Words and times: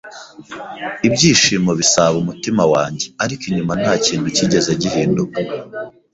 ibyishimo 1.07 1.71
bisaba 1.79 2.15
umutima 2.23 2.63
wanjye, 2.73 3.05
ariko 3.23 3.43
inyuma 3.49 3.73
nta 3.81 3.93
kintu 4.05 4.27
cyigeze 4.35 4.71
gihinduka 4.81 5.37